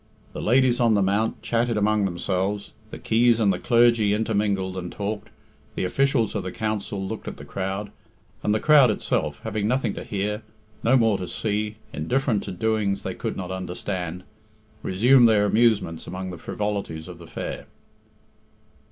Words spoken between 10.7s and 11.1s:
no